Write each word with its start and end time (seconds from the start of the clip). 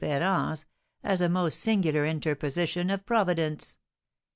Ferrand's 0.03 0.65
as 1.03 1.21
a 1.21 1.29
most 1.29 1.59
singular 1.59 2.07
interposition 2.07 2.89
of 2.89 3.05
Providence. 3.05 3.77